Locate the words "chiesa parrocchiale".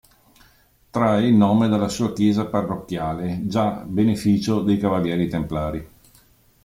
2.11-3.41